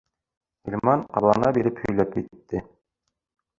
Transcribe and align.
Ғилман 0.69 1.03
ҡабалана 1.17 1.53
биреп 1.59 1.83
һөйләп 1.83 2.19
китте: 2.19 2.65